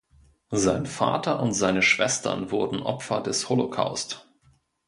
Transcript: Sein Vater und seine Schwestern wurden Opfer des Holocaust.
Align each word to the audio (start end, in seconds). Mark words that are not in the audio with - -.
Sein 0.55 0.87
Vater 0.87 1.39
und 1.41 1.53
seine 1.53 1.83
Schwestern 1.83 2.49
wurden 2.49 2.81
Opfer 2.81 3.21
des 3.21 3.49
Holocaust. 3.49 4.27